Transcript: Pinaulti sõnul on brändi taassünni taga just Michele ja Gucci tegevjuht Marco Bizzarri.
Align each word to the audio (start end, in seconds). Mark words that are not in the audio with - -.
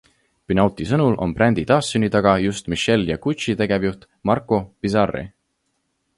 Pinaulti 0.51 0.87
sõnul 0.91 1.17
on 1.25 1.35
brändi 1.39 1.65
taassünni 1.71 2.09
taga 2.15 2.33
just 2.45 2.73
Michele 2.75 3.07
ja 3.11 3.19
Gucci 3.27 3.57
tegevjuht 3.61 4.09
Marco 4.31 4.63
Bizzarri. 4.67 5.25